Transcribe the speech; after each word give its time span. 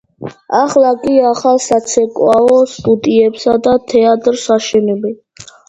ახლა 0.59 0.93
კი 1.03 1.17
ახალ 1.31 1.61
საცეკვაო 1.65 2.57
სტუდიებსა 2.73 3.57
და 3.71 3.77
თეატრს 3.95 4.51
ააშენებენ. 4.59 5.17